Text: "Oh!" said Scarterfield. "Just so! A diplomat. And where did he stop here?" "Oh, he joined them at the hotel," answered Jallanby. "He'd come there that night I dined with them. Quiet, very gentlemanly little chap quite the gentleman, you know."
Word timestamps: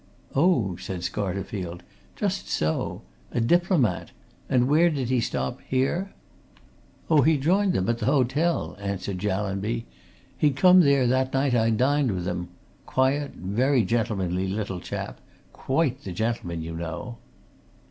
"Oh!" 0.35 0.77
said 0.77 1.01
Scarterfield. 1.01 1.81
"Just 2.15 2.49
so! 2.49 3.03
A 3.31 3.39
diplomat. 3.39 4.09
And 4.49 4.67
where 4.67 4.89
did 4.89 5.09
he 5.09 5.19
stop 5.21 5.59
here?" 5.67 6.11
"Oh, 7.07 7.21
he 7.21 7.37
joined 7.37 7.73
them 7.73 7.87
at 7.87 7.99
the 7.99 8.07
hotel," 8.07 8.75
answered 8.79 9.19
Jallanby. 9.19 9.85
"He'd 10.39 10.55
come 10.55 10.79
there 10.79 11.05
that 11.05 11.33
night 11.35 11.53
I 11.53 11.69
dined 11.69 12.13
with 12.13 12.25
them. 12.25 12.47
Quiet, 12.87 13.33
very 13.35 13.83
gentlemanly 13.83 14.47
little 14.47 14.79
chap 14.79 15.21
quite 15.53 16.03
the 16.03 16.13
gentleman, 16.13 16.63
you 16.63 16.75
know." 16.75 17.19